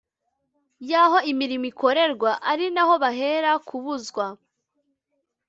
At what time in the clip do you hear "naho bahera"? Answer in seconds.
2.75-3.51